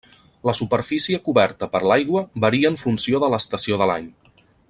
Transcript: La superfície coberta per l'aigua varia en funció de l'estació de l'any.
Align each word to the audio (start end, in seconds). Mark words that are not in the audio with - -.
La 0.49 0.53
superfície 0.59 1.19
coberta 1.27 1.67
per 1.75 1.81
l'aigua 1.91 2.25
varia 2.47 2.73
en 2.73 2.79
funció 2.85 3.21
de 3.25 3.31
l'estació 3.35 3.79
de 3.83 3.91
l'any. 3.93 4.11